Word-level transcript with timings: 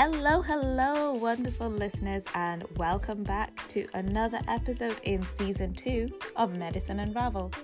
Hello, 0.00 0.42
hello, 0.42 1.14
wonderful 1.14 1.68
listeners, 1.68 2.22
and 2.36 2.62
welcome 2.76 3.24
back 3.24 3.66
to 3.66 3.84
another 3.94 4.38
episode 4.46 5.00
in 5.02 5.26
season 5.36 5.74
two 5.74 6.08
of 6.36 6.56
Medicine 6.56 7.00
Unraveled. 7.00 7.56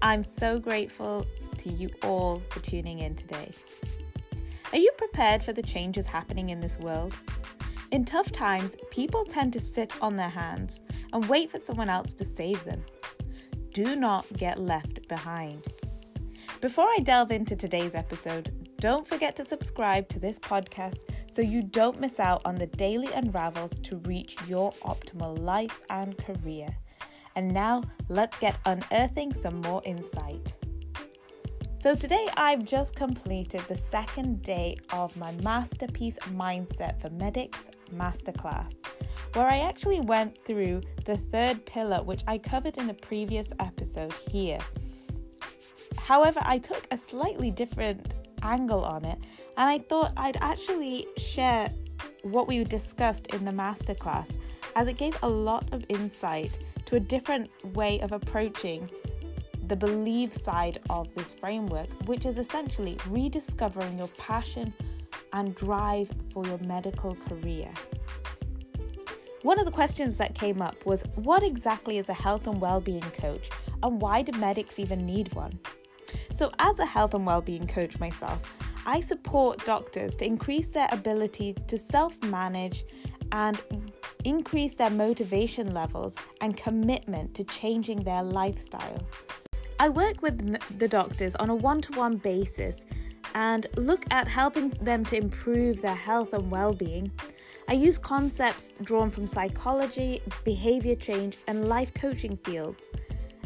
I'm 0.00 0.22
so 0.22 0.58
grateful 0.58 1.26
to 1.58 1.68
you 1.68 1.90
all 2.02 2.40
for 2.48 2.60
tuning 2.60 3.00
in 3.00 3.14
today. 3.14 3.52
Are 4.72 4.78
you 4.78 4.92
prepared 4.96 5.42
for 5.42 5.52
the 5.52 5.60
changes 5.60 6.06
happening 6.06 6.48
in 6.48 6.58
this 6.58 6.78
world? 6.78 7.12
In 7.90 8.06
tough 8.06 8.32
times, 8.32 8.76
people 8.90 9.26
tend 9.26 9.52
to 9.52 9.60
sit 9.60 9.92
on 10.00 10.16
their 10.16 10.30
hands 10.30 10.80
and 11.12 11.28
wait 11.28 11.50
for 11.50 11.58
someone 11.58 11.90
else 11.90 12.14
to 12.14 12.24
save 12.24 12.64
them. 12.64 12.82
Do 13.74 13.94
not 13.94 14.26
get 14.38 14.58
left 14.58 15.06
behind. 15.06 15.66
Before 16.62 16.86
I 16.86 17.00
delve 17.02 17.30
into 17.30 17.56
today's 17.56 17.94
episode, 17.94 18.54
don't 18.80 19.06
forget 19.06 19.36
to 19.36 19.44
subscribe 19.44 20.08
to 20.08 20.18
this 20.18 20.38
podcast 20.38 21.00
so 21.34 21.42
you 21.42 21.62
don't 21.62 22.00
miss 22.00 22.20
out 22.20 22.40
on 22.44 22.54
the 22.54 22.68
daily 22.68 23.08
unravels 23.12 23.72
to 23.82 23.96
reach 24.04 24.36
your 24.46 24.70
optimal 24.84 25.36
life 25.40 25.80
and 25.90 26.16
career. 26.16 26.68
And 27.34 27.52
now, 27.52 27.82
let's 28.08 28.38
get 28.38 28.56
unearthing 28.64 29.34
some 29.34 29.60
more 29.62 29.82
insight. 29.84 30.54
So, 31.80 31.96
today 31.96 32.28
I've 32.36 32.64
just 32.64 32.94
completed 32.94 33.62
the 33.66 33.76
second 33.76 34.44
day 34.44 34.76
of 34.92 35.16
my 35.16 35.32
Masterpiece 35.42 36.18
Mindset 36.30 37.00
for 37.00 37.10
Medics 37.10 37.64
Masterclass, 37.92 38.72
where 39.32 39.48
I 39.48 39.58
actually 39.58 40.00
went 40.02 40.38
through 40.44 40.82
the 41.04 41.16
third 41.18 41.66
pillar, 41.66 42.00
which 42.00 42.22
I 42.28 42.38
covered 42.38 42.78
in 42.78 42.90
a 42.90 42.94
previous 42.94 43.50
episode 43.58 44.14
here. 44.30 44.60
However, 45.98 46.40
I 46.44 46.58
took 46.58 46.86
a 46.92 46.96
slightly 46.96 47.50
different 47.50 48.13
angle 48.44 48.84
on 48.84 49.04
it, 49.04 49.18
and 49.56 49.68
I 49.68 49.78
thought 49.78 50.12
I'd 50.16 50.36
actually 50.40 51.06
share 51.16 51.68
what 52.22 52.46
we 52.46 52.62
discussed 52.62 53.26
in 53.28 53.44
the 53.44 53.50
masterclass 53.50 54.28
as 54.76 54.88
it 54.88 54.96
gave 54.96 55.16
a 55.22 55.28
lot 55.28 55.72
of 55.72 55.84
insight 55.88 56.58
to 56.86 56.96
a 56.96 57.00
different 57.00 57.50
way 57.74 58.00
of 58.00 58.12
approaching 58.12 58.88
the 59.66 59.76
believe 59.76 60.32
side 60.32 60.78
of 60.90 61.12
this 61.14 61.32
framework, 61.32 61.88
which 62.06 62.26
is 62.26 62.38
essentially 62.38 62.98
rediscovering 63.08 63.98
your 63.98 64.08
passion 64.18 64.72
and 65.32 65.54
drive 65.54 66.10
for 66.32 66.46
your 66.46 66.58
medical 66.58 67.14
career. 67.14 67.72
One 69.42 69.58
of 69.58 69.66
the 69.66 69.72
questions 69.72 70.16
that 70.18 70.34
came 70.34 70.62
up 70.62 70.86
was 70.86 71.02
what 71.16 71.42
exactly 71.42 71.98
is 71.98 72.08
a 72.08 72.14
health 72.14 72.46
and 72.46 72.60
well-being 72.60 73.00
coach 73.00 73.50
and 73.82 74.00
why 74.00 74.22
do 74.22 74.38
medics 74.38 74.78
even 74.78 75.04
need 75.04 75.32
one? 75.34 75.58
So, 76.32 76.50
as 76.58 76.78
a 76.78 76.86
health 76.86 77.14
and 77.14 77.26
well-being 77.26 77.66
coach 77.66 77.98
myself, 77.98 78.40
I 78.86 79.00
support 79.00 79.64
doctors 79.64 80.16
to 80.16 80.24
increase 80.24 80.68
their 80.68 80.88
ability 80.92 81.54
to 81.68 81.78
self-manage 81.78 82.84
and 83.32 83.60
increase 84.24 84.74
their 84.74 84.90
motivation 84.90 85.72
levels 85.72 86.14
and 86.40 86.56
commitment 86.56 87.34
to 87.34 87.44
changing 87.44 88.04
their 88.04 88.22
lifestyle. 88.22 88.98
I 89.80 89.88
work 89.88 90.22
with 90.22 90.38
the 90.78 90.88
doctors 90.88 91.34
on 91.36 91.50
a 91.50 91.54
one 91.54 91.80
to 91.82 91.98
one 91.98 92.16
basis 92.16 92.84
and 93.34 93.66
look 93.76 94.04
at 94.10 94.28
helping 94.28 94.70
them 94.80 95.04
to 95.06 95.16
improve 95.16 95.82
their 95.82 95.94
health 95.94 96.32
and 96.32 96.50
well 96.50 96.72
being. 96.72 97.10
I 97.68 97.72
use 97.72 97.98
concepts 97.98 98.72
drawn 98.82 99.10
from 99.10 99.26
psychology, 99.26 100.20
behavior 100.44 100.94
change, 100.94 101.38
and 101.48 101.68
life 101.68 101.92
coaching 101.94 102.36
fields, 102.36 102.90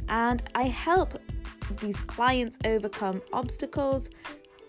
and 0.09 0.43
I 0.55 0.65
help 0.65 1.21
these 1.81 2.01
clients 2.03 2.59
overcome 2.65 3.23
obstacles 3.33 4.11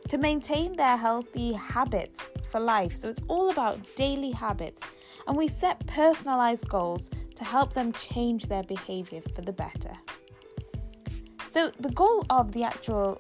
to 0.08 0.18
maintain 0.18 0.76
their 0.76 0.98
healthy 0.98 1.54
habits 1.54 2.20
for 2.50 2.60
life. 2.60 2.96
So 2.96 3.10
it's 3.10 3.22
all 3.28 3.52
about 3.52 3.80
daily 3.96 4.32
habits 4.32 4.82
and 5.28 5.38
we 5.38 5.48
set 5.48 5.86
personalized 5.88 6.68
goals 6.68 7.10
to 7.36 7.44
help 7.44 7.74
them 7.74 7.94
change 7.94 8.48
their 8.48 8.64
behavior 8.64 9.22
for 9.36 9.42
the 9.42 9.54
better. 9.54 9.92
So, 11.50 11.72
the 11.80 11.90
goal 11.90 12.26
of 12.30 12.52
the 12.52 12.64
actual 12.64 13.20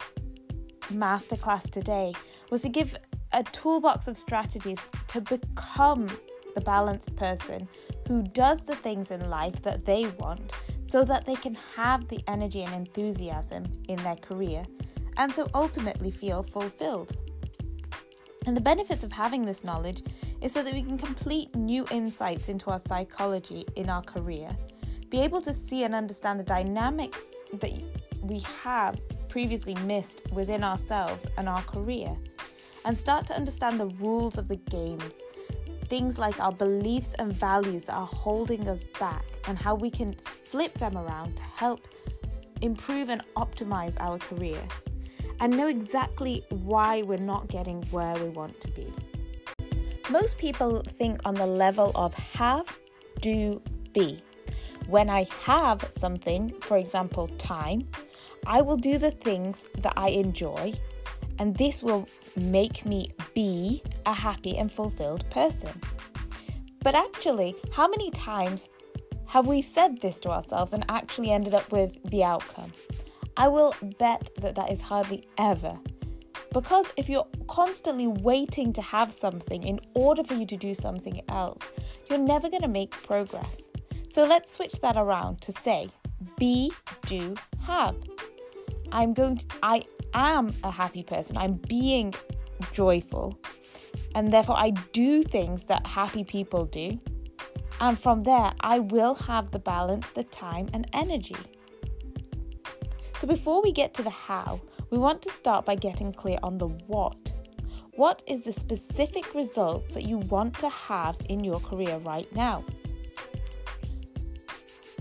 masterclass 0.93 1.69
today 1.69 2.13
was 2.51 2.61
to 2.61 2.69
give 2.69 2.95
a 3.31 3.43
toolbox 3.43 4.07
of 4.07 4.17
strategies 4.17 4.87
to 5.07 5.21
become 5.21 6.09
the 6.55 6.61
balanced 6.61 7.15
person 7.15 7.67
who 8.07 8.23
does 8.23 8.63
the 8.63 8.75
things 8.75 9.11
in 9.11 9.29
life 9.29 9.61
that 9.63 9.85
they 9.85 10.07
want 10.19 10.51
so 10.89 11.03
that 11.03 11.23
they 11.23 11.35
can 11.35 11.55
have 11.75 12.07
the 12.07 12.19
energy 12.27 12.63
and 12.63 12.73
enthusiasm 12.73 13.63
in 13.87 13.97
their 13.97 14.15
career 14.15 14.63
and 15.17 15.33
so 15.33 15.47
ultimately 15.53 16.09
feel 16.09 16.41
fulfilled. 16.41 17.15
And 18.47 18.57
the 18.57 18.61
benefits 18.61 19.03
of 19.03 19.11
having 19.11 19.45
this 19.45 19.63
knowledge 19.63 20.01
is 20.41 20.51
so 20.51 20.63
that 20.63 20.73
we 20.73 20.81
can 20.81 20.97
complete 20.97 21.53
new 21.55 21.85
insights 21.91 22.49
into 22.49 22.71
our 22.71 22.79
psychology 22.79 23.65
in 23.75 23.89
our 23.89 24.01
career, 24.01 24.49
be 25.09 25.21
able 25.21 25.41
to 25.41 25.53
see 25.53 25.83
and 25.83 25.93
understand 25.93 26.39
the 26.39 26.43
dynamics 26.43 27.31
that 27.53 27.71
we 28.23 28.39
have 28.63 28.99
previously 29.27 29.75
missed 29.85 30.21
within 30.31 30.63
ourselves 30.63 31.27
and 31.37 31.47
our 31.47 31.61
career, 31.63 32.17
and 32.85 32.97
start 32.97 33.27
to 33.27 33.35
understand 33.35 33.79
the 33.79 33.87
rules 34.01 34.37
of 34.37 34.47
the 34.47 34.55
games. 34.55 35.19
Things 35.89 36.17
like 36.19 36.39
our 36.39 36.51
beliefs 36.51 37.15
and 37.17 37.33
values 37.33 37.85
that 37.85 37.95
are 37.95 38.05
holding 38.05 38.67
us 38.69 38.83
back, 38.99 39.25
and 39.47 39.57
how 39.57 39.73
we 39.75 39.89
can 39.89 40.13
flip 40.13 40.73
them 40.75 40.95
around 40.97 41.35
to 41.37 41.43
help 41.43 41.87
improve 42.61 43.09
and 43.09 43.23
optimize 43.35 43.95
our 43.99 44.19
career, 44.19 44.61
and 45.39 45.55
know 45.55 45.67
exactly 45.67 46.45
why 46.49 47.01
we're 47.01 47.17
not 47.17 47.47
getting 47.47 47.81
where 47.89 48.13
we 48.23 48.29
want 48.29 48.59
to 48.61 48.67
be. 48.69 48.87
Most 50.09 50.37
people 50.37 50.81
think 50.81 51.21
on 51.25 51.33
the 51.33 51.45
level 51.45 51.91
of 51.95 52.13
have, 52.13 52.67
do, 53.21 53.61
be. 53.93 54.21
When 54.87 55.09
I 55.09 55.27
have 55.43 55.87
something, 55.91 56.53
for 56.61 56.77
example, 56.77 57.27
time, 57.37 57.87
I 58.47 58.61
will 58.61 58.77
do 58.77 58.97
the 58.97 59.11
things 59.11 59.65
that 59.79 59.93
I 59.95 60.09
enjoy, 60.09 60.73
and 61.39 61.55
this 61.55 61.81
will 61.81 62.07
make 62.35 62.85
me 62.85 63.09
be 63.33 63.81
a 64.05 64.13
happy 64.13 64.57
and 64.57 64.71
fulfilled 64.71 65.27
person. 65.29 65.71
But 66.81 66.95
actually, 66.95 67.55
how 67.71 67.87
many 67.87 68.11
times 68.11 68.69
have 69.25 69.47
we 69.47 69.61
said 69.61 69.99
this 70.01 70.19
to 70.21 70.29
ourselves 70.29 70.73
and 70.73 70.85
actually 70.89 71.31
ended 71.31 71.53
up 71.53 71.71
with 71.71 71.97
the 72.11 72.23
outcome? 72.23 72.71
I 73.37 73.47
will 73.47 73.73
bet 73.97 74.29
that 74.41 74.55
that 74.55 74.71
is 74.71 74.81
hardly 74.81 75.27
ever 75.37 75.79
because 76.53 76.91
if 76.97 77.07
you're 77.07 77.27
constantly 77.47 78.07
waiting 78.07 78.73
to 78.73 78.81
have 78.81 79.13
something 79.13 79.63
in 79.63 79.79
order 79.93 80.23
for 80.23 80.33
you 80.33 80.45
to 80.47 80.57
do 80.57 80.73
something 80.73 81.21
else, 81.29 81.71
you're 82.09 82.19
never 82.19 82.49
going 82.49 82.63
to 82.63 82.67
make 82.67 82.91
progress. 82.91 83.61
So 84.09 84.25
let's 84.25 84.51
switch 84.51 84.73
that 84.81 84.97
around 84.97 85.41
to 85.41 85.51
say, 85.51 85.89
be, 86.37 86.71
do, 87.05 87.35
have. 87.61 87.95
I'm 88.91 89.13
going 89.13 89.37
to, 89.37 89.45
I 89.61 89.83
am 90.13 90.53
a 90.63 90.71
happy 90.71 91.03
person. 91.03 91.37
I'm 91.37 91.55
being 91.55 92.13
joyful. 92.71 93.39
And 94.15 94.31
therefore, 94.31 94.57
I 94.57 94.71
do 94.91 95.23
things 95.23 95.65
that 95.65 95.85
happy 95.85 96.23
people 96.23 96.65
do. 96.65 96.99
And 97.81 97.99
from 97.99 98.21
there, 98.21 98.51
I 98.61 98.79
will 98.79 99.15
have 99.15 99.51
the 99.51 99.59
balance, 99.59 100.09
the 100.11 100.23
time, 100.25 100.69
and 100.73 100.89
energy. 100.93 101.35
So 103.19 103.27
before 103.27 103.61
we 103.61 103.71
get 103.71 103.93
to 103.95 104.03
the 104.03 104.09
how, 104.09 104.61
we 104.89 104.97
want 104.97 105.21
to 105.23 105.29
start 105.29 105.65
by 105.65 105.75
getting 105.75 106.11
clear 106.11 106.39
on 106.43 106.57
the 106.57 106.67
what. 106.67 107.33
What 107.95 108.23
is 108.27 108.43
the 108.43 108.53
specific 108.53 109.35
result 109.35 109.89
that 109.89 110.03
you 110.03 110.19
want 110.19 110.55
to 110.59 110.69
have 110.69 111.17
in 111.27 111.43
your 111.43 111.59
career 111.59 111.97
right 111.97 112.33
now? 112.33 112.63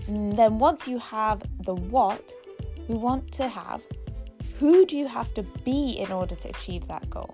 And 0.07 0.37
then, 0.37 0.59
once 0.59 0.87
you 0.87 0.97
have 0.99 1.41
the 1.63 1.75
what, 1.75 2.33
we 2.87 2.95
want 2.95 3.31
to 3.33 3.47
have 3.47 3.81
who 4.59 4.85
do 4.85 4.97
you 4.97 5.07
have 5.07 5.33
to 5.35 5.43
be 5.63 5.91
in 5.91 6.11
order 6.11 6.35
to 6.35 6.49
achieve 6.49 6.85
that 6.87 7.09
goal? 7.09 7.33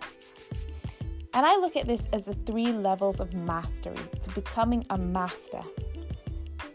And 1.33 1.45
I 1.45 1.57
look 1.57 1.75
at 1.75 1.88
this 1.88 2.07
as 2.13 2.25
the 2.25 2.35
three 2.45 2.71
levels 2.71 3.19
of 3.19 3.33
mastery 3.33 3.97
to 4.21 4.29
becoming 4.29 4.85
a 4.91 4.97
master. 4.97 5.61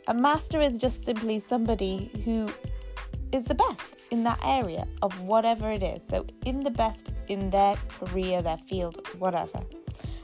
A 0.08 0.14
master 0.14 0.60
is 0.60 0.76
just 0.76 1.04
simply 1.04 1.38
somebody 1.38 2.10
who 2.24 2.50
is 3.30 3.44
the 3.44 3.54
best 3.54 3.96
in 4.10 4.24
that 4.24 4.40
area 4.44 4.88
of 5.02 5.20
whatever 5.20 5.70
it 5.70 5.84
is. 5.84 6.02
So, 6.06 6.26
in 6.44 6.60
the 6.60 6.70
best 6.70 7.12
in 7.28 7.50
their 7.50 7.76
career, 7.88 8.42
their 8.42 8.58
field, 8.58 9.06
whatever. 9.18 9.60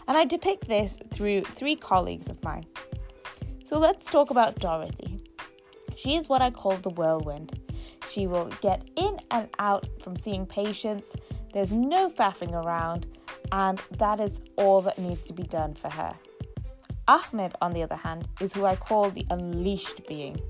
And 0.08 0.16
I 0.16 0.24
depict 0.24 0.66
this 0.66 0.98
through 1.12 1.42
three 1.42 1.76
colleagues 1.76 2.28
of 2.28 2.42
mine. 2.42 2.66
So, 3.64 3.78
let's 3.78 4.06
talk 4.06 4.30
about 4.30 4.56
Dorothy. 4.56 5.22
She 5.96 6.16
is 6.16 6.28
what 6.28 6.42
I 6.42 6.50
call 6.50 6.72
the 6.72 6.90
whirlwind. 6.90 7.60
She 8.11 8.26
will 8.26 8.46
get 8.61 8.88
in 8.96 9.19
and 9.31 9.49
out 9.58 9.88
from 10.02 10.17
seeing 10.17 10.46
patients, 10.46 11.14
there's 11.52 11.73
no 11.73 12.11
faffing 12.11 12.52
around, 12.52 13.06
and 13.52 13.81
that 13.99 14.20
is 14.20 14.40
all 14.56 14.81
that 14.82 14.99
needs 14.99 15.25
to 15.25 15.32
be 15.32 15.44
done 15.44 15.75
for 15.75 15.88
her. 15.88 16.14
Ahmed, 17.08 17.55
on 17.62 17.73
the 17.73 17.82
other 17.82 17.96
hand, 17.96 18.28
is 18.40 18.52
who 18.52 18.64
I 18.67 18.76
call 18.76 19.11
the 19.11 19.26
unleashed 19.31 20.06
being. 20.06 20.40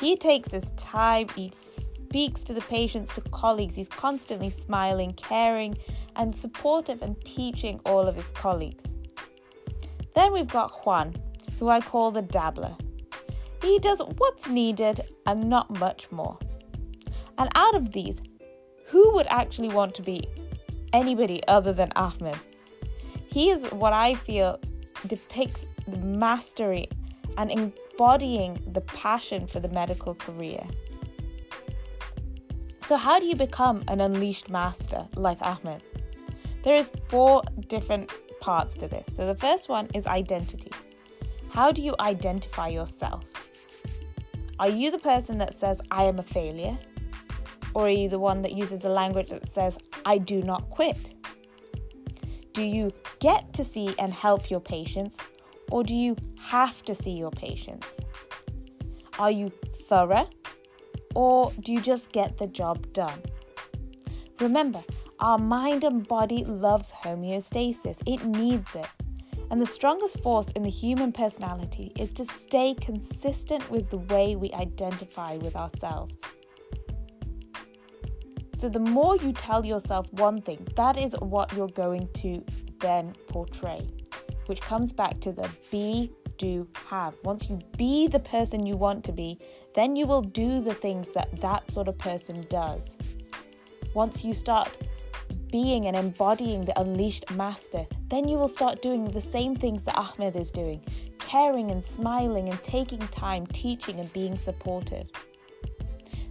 He 0.00 0.16
takes 0.16 0.50
his 0.50 0.72
time, 0.72 1.28
he 1.30 1.50
speaks 1.54 2.44
to 2.44 2.52
the 2.52 2.60
patients, 2.60 3.12
to 3.14 3.20
colleagues, 3.20 3.74
he's 3.74 3.88
constantly 3.88 4.50
smiling, 4.50 5.12
caring, 5.14 5.78
and 6.16 6.34
supportive 6.34 7.02
and 7.02 7.22
teaching 7.24 7.80
all 7.86 8.06
of 8.06 8.16
his 8.16 8.30
colleagues. 8.32 8.94
Then 10.14 10.32
we've 10.32 10.48
got 10.48 10.84
Juan, 10.84 11.14
who 11.58 11.68
I 11.68 11.80
call 11.80 12.10
the 12.10 12.22
dabbler. 12.22 12.76
He 13.62 13.78
does 13.78 14.00
what's 14.16 14.48
needed 14.48 15.00
and 15.26 15.48
not 15.48 15.78
much 15.78 16.10
more. 16.10 16.38
And 17.38 17.50
out 17.54 17.74
of 17.74 17.92
these, 17.92 18.20
who 18.86 19.12
would 19.14 19.26
actually 19.28 19.68
want 19.68 19.94
to 19.96 20.02
be 20.02 20.26
anybody 20.92 21.42
other 21.48 21.72
than 21.72 21.92
Ahmed? 21.96 22.38
He 23.26 23.50
is 23.50 23.64
what 23.66 23.92
I 23.92 24.14
feel 24.14 24.58
depicts 25.06 25.66
the 25.86 25.98
mastery 25.98 26.88
and 27.36 27.50
embodying 27.50 28.58
the 28.72 28.80
passion 28.80 29.46
for 29.46 29.60
the 29.60 29.68
medical 29.68 30.14
career. 30.14 30.64
So, 32.86 32.96
how 32.96 33.18
do 33.18 33.26
you 33.26 33.34
become 33.34 33.82
an 33.88 34.00
unleashed 34.00 34.48
master 34.48 35.06
like 35.16 35.38
Ahmed? 35.42 35.82
There 36.62 36.76
is 36.76 36.90
four 37.08 37.42
different 37.68 38.10
parts 38.40 38.74
to 38.74 38.88
this. 38.88 39.06
So, 39.14 39.26
the 39.26 39.34
first 39.34 39.68
one 39.68 39.88
is 39.92 40.06
identity. 40.06 40.70
How 41.50 41.72
do 41.72 41.82
you 41.82 41.94
identify 42.00 42.68
yourself? 42.68 43.24
Are 44.58 44.68
you 44.68 44.90
the 44.90 44.98
person 44.98 45.38
that 45.38 45.58
says, 45.58 45.80
I 45.90 46.04
am 46.04 46.18
a 46.18 46.22
failure? 46.22 46.78
Or 47.76 47.88
are 47.88 47.90
you 47.90 48.08
the 48.08 48.18
one 48.18 48.40
that 48.40 48.52
uses 48.52 48.78
the 48.78 48.88
language 48.88 49.28
that 49.28 49.46
says, 49.46 49.76
I 50.06 50.16
do 50.16 50.40
not 50.40 50.70
quit? 50.70 51.12
Do 52.54 52.62
you 52.62 52.90
get 53.18 53.52
to 53.52 53.64
see 53.64 53.94
and 53.98 54.14
help 54.14 54.48
your 54.48 54.60
patients, 54.60 55.18
or 55.70 55.84
do 55.84 55.92
you 55.94 56.16
have 56.40 56.82
to 56.84 56.94
see 56.94 57.10
your 57.10 57.30
patients? 57.30 57.86
Are 59.18 59.30
you 59.30 59.52
thorough, 59.90 60.30
or 61.14 61.52
do 61.60 61.70
you 61.70 61.82
just 61.82 62.12
get 62.12 62.38
the 62.38 62.46
job 62.46 62.94
done? 62.94 63.20
Remember, 64.40 64.82
our 65.20 65.36
mind 65.36 65.84
and 65.84 66.08
body 66.08 66.44
loves 66.44 66.90
homeostasis, 67.04 67.98
it 68.06 68.24
needs 68.24 68.74
it. 68.74 68.88
And 69.50 69.60
the 69.60 69.66
strongest 69.66 70.20
force 70.20 70.48
in 70.56 70.62
the 70.62 70.70
human 70.70 71.12
personality 71.12 71.92
is 71.96 72.14
to 72.14 72.24
stay 72.24 72.74
consistent 72.80 73.70
with 73.70 73.90
the 73.90 73.98
way 73.98 74.34
we 74.34 74.50
identify 74.54 75.36
with 75.36 75.54
ourselves. 75.54 76.18
So, 78.56 78.70
the 78.70 78.80
more 78.80 79.16
you 79.16 79.34
tell 79.34 79.66
yourself 79.66 80.10
one 80.14 80.40
thing, 80.40 80.66
that 80.76 80.96
is 80.96 81.14
what 81.20 81.52
you're 81.52 81.68
going 81.68 82.08
to 82.14 82.42
then 82.80 83.12
portray, 83.28 83.86
which 84.46 84.62
comes 84.62 84.94
back 84.94 85.20
to 85.20 85.32
the 85.32 85.46
be, 85.70 86.10
do, 86.38 86.66
have. 86.88 87.12
Once 87.22 87.50
you 87.50 87.58
be 87.76 88.08
the 88.08 88.18
person 88.18 88.64
you 88.64 88.78
want 88.78 89.04
to 89.04 89.12
be, 89.12 89.38
then 89.74 89.94
you 89.94 90.06
will 90.06 90.22
do 90.22 90.62
the 90.62 90.72
things 90.72 91.10
that 91.10 91.36
that 91.42 91.70
sort 91.70 91.86
of 91.86 91.98
person 91.98 92.46
does. 92.48 92.96
Once 93.92 94.24
you 94.24 94.32
start 94.32 94.74
being 95.52 95.84
and 95.84 95.94
embodying 95.94 96.64
the 96.64 96.80
unleashed 96.80 97.30
master, 97.32 97.84
then 98.08 98.26
you 98.26 98.38
will 98.38 98.48
start 98.48 98.80
doing 98.80 99.04
the 99.04 99.20
same 99.20 99.54
things 99.54 99.82
that 99.82 99.98
Ahmed 99.98 100.34
is 100.34 100.50
doing 100.50 100.82
caring 101.18 101.72
and 101.72 101.84
smiling 101.84 102.48
and 102.48 102.62
taking 102.62 103.00
time, 103.08 103.46
teaching 103.48 103.98
and 103.98 104.10
being 104.12 104.36
supported. 104.36 105.10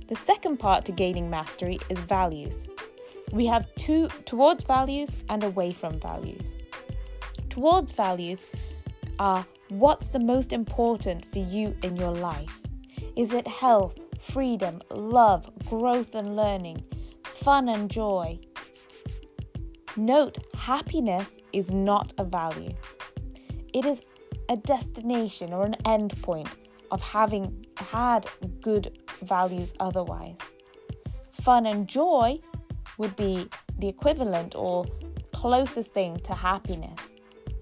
The 0.07 0.15
second 0.15 0.57
part 0.57 0.85
to 0.85 0.91
gaining 0.91 1.29
mastery 1.29 1.79
is 1.89 1.99
values. 1.99 2.67
We 3.31 3.45
have 3.47 3.73
two 3.75 4.07
towards 4.25 4.63
values 4.63 5.09
and 5.29 5.43
away 5.43 5.73
from 5.73 5.99
values. 5.99 6.47
Towards 7.49 7.91
values 7.91 8.45
are 9.19 9.45
what's 9.69 10.09
the 10.09 10.19
most 10.19 10.53
important 10.53 11.25
for 11.31 11.39
you 11.39 11.75
in 11.83 11.95
your 11.95 12.13
life? 12.13 12.59
Is 13.15 13.31
it 13.33 13.47
health, 13.47 13.97
freedom, 14.21 14.81
love, 14.91 15.49
growth 15.69 16.15
and 16.15 16.35
learning, 16.35 16.83
fun 17.23 17.69
and 17.69 17.89
joy, 17.89 18.39
Note, 19.97 20.39
happiness 20.55 21.37
is 21.53 21.71
not 21.71 22.11
a 22.17 22.25
value. 22.25 22.73
It 23.73 23.85
is 23.85 24.01
a 24.49 24.57
destination 24.57 25.53
or 25.53 25.65
an 25.65 25.75
end 25.85 26.21
point 26.21 26.49
of 26.91 27.01
having 27.01 27.65
had 27.77 28.27
good 28.59 28.99
values 29.25 29.73
otherwise. 29.79 30.37
Fun 31.41 31.65
and 31.65 31.87
joy 31.87 32.39
would 32.97 33.15
be 33.15 33.49
the 33.79 33.87
equivalent 33.87 34.55
or 34.55 34.85
closest 35.33 35.93
thing 35.93 36.17
to 36.21 36.33
happiness. 36.33 37.11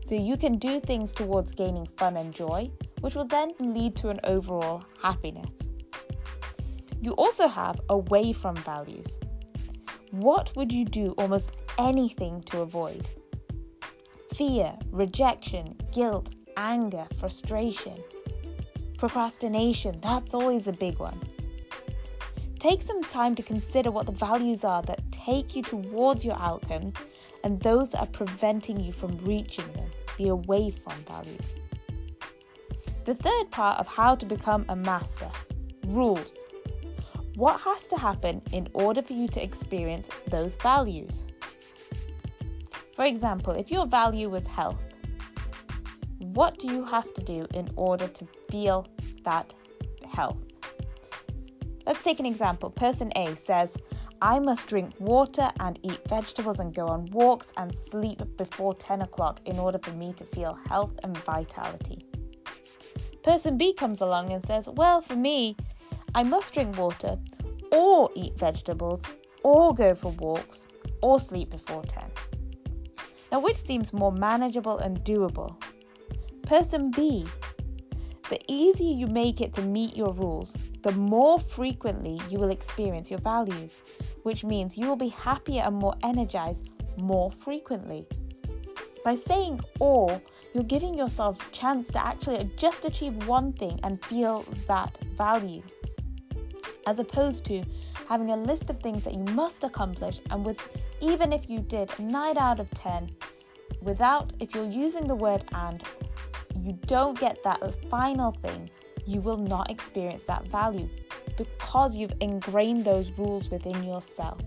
So 0.05 0.15
you 0.15 0.37
can 0.37 0.57
do 0.57 0.79
things 0.79 1.11
towards 1.11 1.51
gaining 1.53 1.87
fun 1.97 2.17
and 2.17 2.33
joy, 2.33 2.69
which 3.01 3.15
will 3.15 3.25
then 3.25 3.51
lead 3.59 3.95
to 3.97 4.09
an 4.09 4.19
overall 4.23 4.83
happiness. 5.01 5.53
You 7.01 7.11
also 7.13 7.47
have 7.47 7.81
away 7.89 8.33
from 8.33 8.55
values. 8.57 9.07
What 10.11 10.55
would 10.55 10.71
you 10.71 10.85
do 10.85 11.13
almost 11.17 11.51
anything 11.77 12.41
to 12.43 12.61
avoid. 12.61 13.05
Fear, 14.33 14.77
rejection, 14.89 15.75
guilt, 15.91 16.29
anger, 16.57 17.05
frustration, 17.19 17.97
procrastination, 18.97 19.99
that's 20.01 20.33
always 20.33 20.67
a 20.67 20.73
big 20.73 20.99
one. 20.99 21.19
Take 22.63 22.81
some 22.81 23.03
time 23.03 23.35
to 23.35 23.43
consider 23.43 23.91
what 23.91 24.05
the 24.05 24.13
values 24.13 24.63
are 24.63 24.81
that 24.83 25.11
take 25.11 25.53
you 25.53 25.61
towards 25.61 26.23
your 26.23 26.37
outcomes 26.37 26.93
and 27.43 27.59
those 27.59 27.89
that 27.89 27.99
are 27.99 28.07
preventing 28.07 28.79
you 28.79 28.93
from 28.93 29.17
reaching 29.17 29.69
them, 29.73 29.89
the 30.17 30.29
away 30.29 30.71
from 30.71 30.93
values. 31.03 31.45
The 33.03 33.15
third 33.15 33.51
part 33.51 33.81
of 33.81 33.87
how 33.87 34.15
to 34.15 34.25
become 34.25 34.63
a 34.69 34.77
master 34.77 35.29
rules. 35.87 36.37
What 37.35 37.59
has 37.59 37.85
to 37.87 37.97
happen 37.97 38.41
in 38.53 38.69
order 38.73 39.01
for 39.01 39.11
you 39.11 39.27
to 39.27 39.43
experience 39.43 40.09
those 40.29 40.55
values? 40.55 41.25
For 42.95 43.03
example, 43.03 43.51
if 43.55 43.71
your 43.71 43.87
value 43.87 44.29
was 44.29 44.47
health, 44.47 44.79
what 46.19 46.59
do 46.59 46.67
you 46.67 46.85
have 46.85 47.13
to 47.13 47.23
do 47.25 47.45
in 47.53 47.69
order 47.75 48.07
to 48.07 48.25
feel 48.49 48.87
that 49.25 49.53
health? 50.09 50.52
Let's 51.85 52.01
take 52.01 52.19
an 52.19 52.25
example. 52.25 52.69
Person 52.69 53.11
A 53.15 53.35
says, 53.35 53.75
I 54.21 54.39
must 54.39 54.67
drink 54.67 54.93
water 54.99 55.51
and 55.59 55.77
eat 55.83 55.99
vegetables 56.07 56.59
and 56.59 56.73
go 56.73 56.87
on 56.87 57.07
walks 57.07 57.51
and 57.57 57.75
sleep 57.91 58.21
before 58.37 58.73
10 58.73 59.01
o'clock 59.01 59.41
in 59.45 59.59
order 59.59 59.79
for 59.79 59.91
me 59.91 60.13
to 60.13 60.23
feel 60.25 60.57
health 60.69 60.97
and 61.03 61.17
vitality. 61.19 62.05
Person 63.21 63.57
B 63.57 63.73
comes 63.73 64.01
along 64.01 64.31
and 64.31 64.41
says, 64.41 64.69
Well, 64.69 65.01
for 65.01 65.15
me, 65.15 65.57
I 66.15 66.23
must 66.23 66.53
drink 66.53 66.77
water 66.77 67.17
or 67.71 68.09
eat 68.15 68.37
vegetables 68.37 69.03
or 69.43 69.73
go 69.73 69.93
for 69.93 70.11
walks 70.13 70.65
or 71.01 71.19
sleep 71.19 71.49
before 71.49 71.83
10. 71.83 72.03
Now, 73.31 73.39
which 73.39 73.65
seems 73.65 73.93
more 73.93 74.11
manageable 74.11 74.77
and 74.77 74.99
doable? 74.99 75.55
Person 76.43 76.91
B. 76.91 77.25
The 78.29 78.39
easier 78.47 78.95
you 78.95 79.07
make 79.07 79.41
it 79.41 79.53
to 79.53 79.61
meet 79.61 79.95
your 79.95 80.13
rules, 80.13 80.55
the 80.81 80.91
more 80.93 81.39
frequently 81.39 82.19
you 82.29 82.39
will 82.39 82.51
experience 82.51 83.11
your 83.11 83.19
values, 83.19 83.81
which 84.23 84.43
means 84.43 84.77
you 84.77 84.87
will 84.87 84.95
be 84.95 85.09
happier 85.09 85.63
and 85.63 85.75
more 85.75 85.95
energized 86.03 86.69
more 86.97 87.31
frequently. 87.31 88.05
By 89.03 89.15
saying 89.15 89.59
or, 89.79 90.21
you're 90.53 90.63
giving 90.63 90.97
yourself 90.97 91.45
a 91.45 91.51
chance 91.51 91.87
to 91.89 92.05
actually 92.05 92.49
just 92.55 92.85
achieve 92.85 93.27
one 93.27 93.53
thing 93.53 93.79
and 93.83 94.03
feel 94.05 94.45
that 94.67 94.97
value. 95.17 95.61
As 96.87 96.99
opposed 96.99 97.45
to 97.45 97.63
having 98.07 98.31
a 98.31 98.37
list 98.37 98.69
of 98.69 98.79
things 98.79 99.03
that 99.03 99.13
you 99.13 99.23
must 99.33 99.63
accomplish, 99.63 100.21
and 100.29 100.45
with 100.45 100.59
even 101.01 101.33
if 101.33 101.49
you 101.49 101.59
did 101.59 101.91
9 101.99 102.37
out 102.37 102.59
of 102.59 102.69
10, 102.71 103.11
without, 103.81 104.31
if 104.39 104.53
you're 104.53 104.69
using 104.69 105.07
the 105.07 105.15
word 105.15 105.43
and, 105.53 105.83
you 106.63 106.79
don't 106.85 107.19
get 107.19 107.43
that 107.43 107.59
final 107.89 108.31
thing, 108.31 108.69
you 109.05 109.19
will 109.19 109.37
not 109.37 109.69
experience 109.69 110.23
that 110.23 110.47
value 110.47 110.89
because 111.37 111.95
you've 111.95 112.13
ingrained 112.21 112.85
those 112.85 113.11
rules 113.17 113.49
within 113.49 113.83
yourself. 113.83 114.39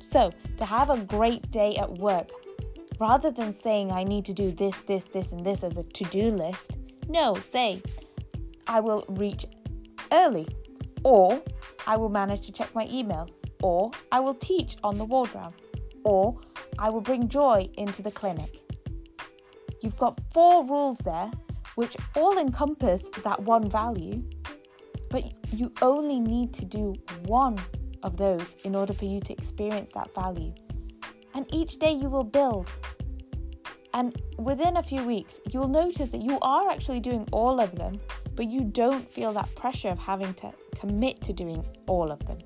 So, 0.00 0.30
to 0.56 0.64
have 0.64 0.90
a 0.90 0.98
great 0.98 1.50
day 1.50 1.76
at 1.76 1.90
work, 1.98 2.30
rather 2.98 3.30
than 3.30 3.54
saying 3.54 3.92
I 3.92 4.04
need 4.04 4.24
to 4.26 4.32
do 4.32 4.52
this, 4.52 4.76
this, 4.86 5.06
this, 5.06 5.32
and 5.32 5.44
this 5.44 5.62
as 5.62 5.76
a 5.76 5.82
to 5.82 6.04
do 6.04 6.30
list, 6.30 6.72
no, 7.08 7.34
say 7.34 7.82
I 8.66 8.80
will 8.80 9.04
reach 9.08 9.44
early, 10.12 10.46
or 11.02 11.42
I 11.86 11.96
will 11.96 12.08
manage 12.08 12.46
to 12.46 12.52
check 12.52 12.74
my 12.74 12.86
emails, 12.86 13.32
or 13.62 13.90
I 14.10 14.20
will 14.20 14.34
teach 14.34 14.76
on 14.82 14.96
the 14.96 15.04
ward 15.04 15.34
round, 15.34 15.54
or 16.04 16.38
I 16.78 16.88
will 16.88 17.00
bring 17.00 17.28
joy 17.28 17.68
into 17.76 18.00
the 18.00 18.10
clinic. 18.10 18.63
You've 19.84 19.98
got 19.98 20.18
four 20.32 20.64
rules 20.64 20.96
there 21.00 21.30
which 21.74 21.94
all 22.16 22.38
encompass 22.38 23.10
that 23.22 23.42
one 23.42 23.68
value, 23.68 24.22
but 25.10 25.24
you 25.52 25.70
only 25.82 26.20
need 26.20 26.54
to 26.54 26.64
do 26.64 26.94
one 27.26 27.58
of 28.02 28.16
those 28.16 28.56
in 28.64 28.74
order 28.74 28.94
for 28.94 29.04
you 29.04 29.20
to 29.20 29.32
experience 29.34 29.90
that 29.94 30.14
value. 30.14 30.54
And 31.34 31.46
each 31.52 31.78
day 31.78 31.92
you 31.92 32.08
will 32.08 32.24
build. 32.24 32.70
And 33.92 34.18
within 34.38 34.78
a 34.78 34.82
few 34.82 35.04
weeks, 35.04 35.38
you 35.50 35.60
will 35.60 35.68
notice 35.68 36.10
that 36.12 36.22
you 36.22 36.38
are 36.40 36.70
actually 36.70 37.00
doing 37.00 37.28
all 37.30 37.60
of 37.60 37.76
them, 37.76 38.00
but 38.34 38.46
you 38.46 38.62
don't 38.62 39.06
feel 39.06 39.34
that 39.34 39.54
pressure 39.54 39.90
of 39.90 39.98
having 39.98 40.32
to 40.34 40.50
commit 40.80 41.22
to 41.24 41.34
doing 41.34 41.62
all 41.86 42.10
of 42.10 42.24
them. 42.26 42.38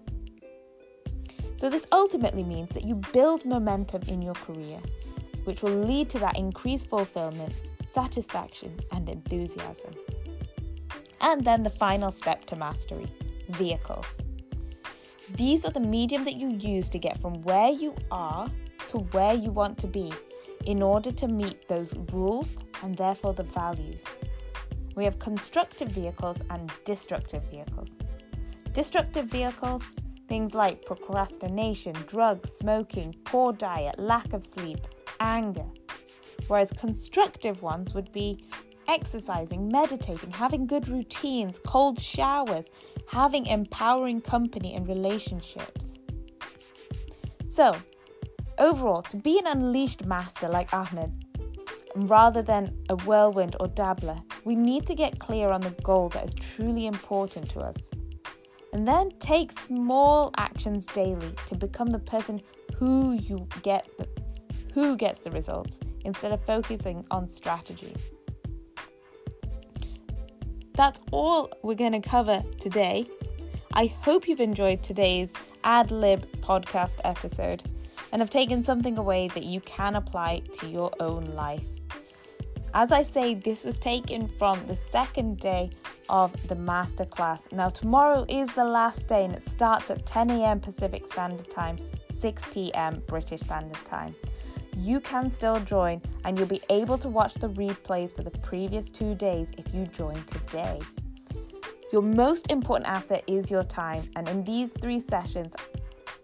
So, 1.55 1.71
this 1.71 1.87
ultimately 1.93 2.45
means 2.45 2.71
that 2.71 2.85
you 2.85 2.97
build 3.13 3.45
momentum 3.45 4.03
in 4.09 4.23
your 4.23 4.35
career, 4.35 4.79
which 5.49 5.63
will 5.63 5.81
lead 5.91 6.11
to 6.11 6.19
that 6.19 6.37
increased 6.37 6.91
fulfillment, 6.91 7.55
satisfaction, 7.91 8.79
and 8.93 9.09
enthusiasm. 9.09 9.95
And 11.23 11.43
then 11.43 11.63
the 11.63 11.71
final 11.71 12.11
step 12.11 12.45
to 12.49 12.57
mastery 12.57 13.11
vehicles. 13.49 14.05
These 15.35 15.65
are 15.65 15.71
the 15.71 15.81
medium 15.81 16.25
that 16.25 16.35
you 16.35 16.51
use 16.51 16.91
to 16.91 16.99
get 16.99 17.19
from 17.23 17.43
where 17.45 17.71
you 17.71 17.95
are 18.11 18.51
to 18.89 18.99
where 18.99 19.33
you 19.35 19.51
want 19.51 19.79
to 19.79 19.87
be 19.87 20.13
in 20.67 20.83
order 20.83 21.11
to 21.13 21.29
meet 21.29 21.67
those 21.67 21.95
rules 22.13 22.59
and 22.83 22.95
therefore 22.95 23.33
the 23.33 23.43
values. 23.43 24.05
We 24.97 25.05
have 25.05 25.19
constructive 25.19 25.89
vehicles 25.89 26.43
and 26.51 26.71
destructive 26.85 27.45
vehicles. 27.51 27.99
Destructive 28.73 29.27
vehicles, 29.27 29.89
things 30.29 30.55
like 30.55 30.85
procrastination, 30.85 31.95
drugs, 32.07 32.53
smoking, 32.53 33.15
poor 33.25 33.55
diet, 33.55 33.99
lack 33.99 34.35
of 34.35 34.45
sleep, 34.45 34.81
anger. 35.21 35.67
Whereas 36.47 36.73
constructive 36.73 37.63
ones 37.63 37.95
would 37.95 38.11
be 38.13 38.45
exercising, 38.89 39.69
meditating, 39.69 40.31
having 40.31 40.67
good 40.67 40.89
routines, 40.89 41.61
cold 41.67 42.01
showers, 42.01 42.71
having 43.09 43.47
empowering 43.47 44.21
company 44.21 44.75
and 44.75 44.89
relationships. 44.89 45.95
So, 47.49 47.77
overall, 48.59 49.03
to 49.03 49.17
be 49.17 49.39
an 49.39 49.47
unleashed 49.47 50.07
master 50.07 50.49
like 50.49 50.73
Ahmed, 50.73 51.13
rather 51.97 52.43
than 52.43 52.77
a 52.89 52.97
whirlwind 52.97 53.57
or 53.61 53.69
dabbler, 53.69 54.19
we 54.45 54.55
need 54.55 54.87
to 54.87 54.95
get 54.95 55.19
clear 55.19 55.51
on 55.51 55.61
the 55.61 55.71
goal 55.83 56.09
that 56.11 56.25
is 56.25 56.35
truly 56.35 56.87
important 56.87 57.51
to 57.51 57.61
us. 57.61 57.77
And 58.73 58.87
then 58.87 59.11
take 59.19 59.59
small 59.61 60.31
actions 60.37 60.87
daily 60.87 61.33
to 61.47 61.55
become 61.57 61.89
the 61.89 61.99
person 61.99 62.41
who 62.77 63.13
you 63.13 63.49
get 63.63 63.87
who 64.79 64.97
gets 64.97 65.19
the 65.19 65.31
results 65.33 65.81
instead 66.05 66.31
of 66.31 66.41
focusing 66.45 67.05
on 67.11 67.29
strategy. 67.29 67.97
That's 70.75 71.01
all 71.11 71.51
we're 71.63 71.75
going 71.75 72.01
to 72.01 72.09
cover 72.09 72.41
today. 72.61 73.05
I 73.73 73.87
hope 73.87 74.29
you've 74.29 74.41
enjoyed 74.41 74.81
today's 74.85 75.33
ad 75.65 75.91
lib 75.91 76.31
podcast 76.43 76.99
episode 77.03 77.65
and 78.13 78.23
have 78.23 78.31
taken 78.31 78.63
something 78.63 78.99
away 78.99 79.27
that 79.35 79.43
you 79.43 79.61
can 79.63 79.97
apply 79.97 80.43
to 80.61 80.69
your 80.69 80.93
own 81.01 81.25
life. 81.35 81.65
As 82.73 82.93
I 82.93 83.03
say, 83.03 83.35
this 83.35 83.65
was 83.65 83.81
taken 83.81 84.29
from 84.39 84.63
the 84.67 84.77
second 84.77 85.41
day 85.41 85.71
of 86.09 86.31
the 86.47 86.55
masterclass. 86.55 87.51
Now, 87.51 87.69
tomorrow 87.69 88.25
is 88.29 88.49
the 88.55 88.65
last 88.65 89.09
day 89.09 89.25
and 89.25 89.35
it 89.35 89.51
starts 89.51 89.91
at 89.91 90.07
10 90.07 90.31
a.m. 90.31 90.61
Pacific 90.61 91.09
Standard 91.09 91.51
Time, 91.51 91.79
6 92.15 92.47
p.m. 92.53 93.03
British 93.09 93.41
Standard 93.41 93.85
Time 93.85 94.15
you 94.79 95.01
can 95.01 95.31
still 95.31 95.59
join 95.61 96.01
and 96.25 96.39
you'll 96.39 96.47
be 96.47 96.63
able 96.71 96.97
to 96.99 97.09
watch 97.09 97.35
the 97.35 97.49
replays 97.51 98.15
for 98.15 98.23
the 98.23 98.31
previous 98.39 98.91
two 98.91 99.15
days 99.17 99.53
if 99.59 99.75
you 99.75 99.85
join 99.87 100.23
today. 100.25 100.81
Your 101.93 102.03
most 102.03 102.51
important 102.51 102.89
asset 102.89 103.25
is 103.27 103.51
your 103.51 103.65
time, 103.65 104.11
and 104.15 104.29
in 104.29 104.45
these 104.45 104.73
three 104.75 105.01
sessions, 105.01 105.57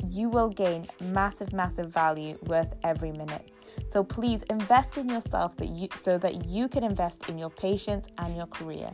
you 0.07 0.29
will 0.29 0.51
gain 0.51 0.87
massive, 1.07 1.53
massive 1.53 1.91
value 1.91 2.39
worth 2.43 2.75
every 2.85 3.13
minute. 3.13 3.51
So 3.89 4.05
please 4.05 4.43
invest 4.45 4.99
in 4.99 5.09
yourself 5.09 5.57
that 5.57 5.71
you, 5.71 5.89
so 5.95 6.19
that 6.19 6.45
you 6.45 6.69
can 6.69 6.85
invest 6.85 7.29
in 7.29 7.39
your 7.39 7.51
patients 7.51 8.09
and 8.19 8.37
your 8.37 8.47
career. 8.47 8.91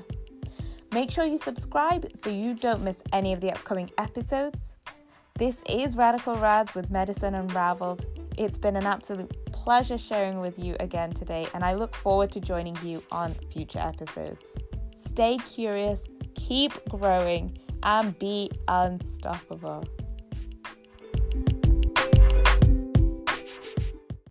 Make 0.92 1.10
sure 1.10 1.24
you 1.24 1.38
subscribe 1.38 2.08
so 2.14 2.30
you 2.30 2.54
don't 2.54 2.82
miss 2.82 3.02
any 3.12 3.32
of 3.32 3.40
the 3.40 3.50
upcoming 3.50 3.90
episodes. 3.98 4.76
This 5.34 5.56
is 5.68 5.96
Radical 5.96 6.36
Rads 6.36 6.74
with 6.74 6.90
Medicine 6.90 7.34
Unraveled. 7.34 8.19
It's 8.38 8.58
been 8.58 8.76
an 8.76 8.86
absolute 8.86 9.30
pleasure 9.52 9.98
sharing 9.98 10.40
with 10.40 10.58
you 10.58 10.76
again 10.80 11.12
today, 11.12 11.46
and 11.54 11.64
I 11.64 11.74
look 11.74 11.94
forward 11.94 12.30
to 12.32 12.40
joining 12.40 12.76
you 12.82 13.02
on 13.10 13.34
future 13.52 13.78
episodes. 13.78 14.44
Stay 14.98 15.36
curious, 15.38 16.02
keep 16.34 16.72
growing, 16.88 17.58
and 17.82 18.18
be 18.18 18.50
unstoppable. 18.68 19.84